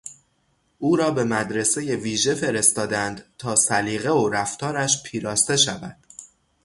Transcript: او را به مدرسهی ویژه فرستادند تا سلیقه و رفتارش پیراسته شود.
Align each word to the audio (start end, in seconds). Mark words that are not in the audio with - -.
او 0.79 0.95
را 0.95 1.11
به 1.11 1.23
مدرسهی 1.23 1.95
ویژه 1.95 2.35
فرستادند 2.35 3.25
تا 3.37 3.55
سلیقه 3.55 4.09
و 4.11 4.29
رفتارش 4.29 5.03
پیراسته 5.03 5.57
شود. 5.57 5.97